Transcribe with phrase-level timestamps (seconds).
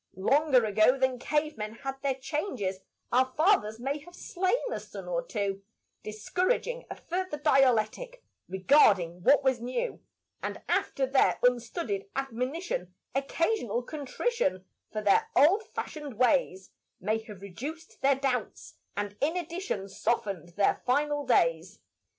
[0.15, 2.79] Longer ago than cave men had their changes
[3.11, 5.61] Our fathers may have slain a son or two,
[6.03, 10.01] Discouraging a further dialectic Regarding what was new;
[10.41, 18.01] And after their unstudied admonition Occasional contrition For their old fashioned ways May have reduced
[18.01, 21.77] their doubts, and in addition Softened their final days.